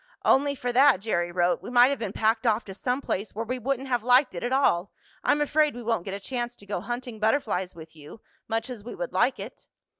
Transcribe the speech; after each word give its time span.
"Only 0.25 0.55
for 0.55 0.71
that," 0.71 0.99
Jerry 0.99 1.31
wrote, 1.31 1.61
"we 1.61 1.69
might 1.69 1.89
have 1.89 1.99
been 1.99 2.11
packed 2.11 2.47
off 2.47 2.65
to 2.65 2.73
some 2.73 3.01
place 3.01 3.35
where 3.35 3.45
we 3.45 3.59
wouldn't 3.59 3.87
have 3.87 4.01
liked 4.03 4.33
it 4.33 4.43
at 4.43 4.51
all. 4.51 4.91
I'm 5.23 5.41
afraid 5.41 5.75
we 5.75 5.83
won't 5.83 6.05
get 6.05 6.15
a 6.15 6.19
chance 6.19 6.55
to 6.55 6.65
go 6.65 6.81
hunting 6.81 7.19
butterflies 7.19 7.75
with 7.75 7.95
you, 7.95 8.19
much 8.47 8.71
as 8.71 8.83
we 8.83 8.95
would 8.95 9.13
like 9.13 9.39
it." 9.39 9.67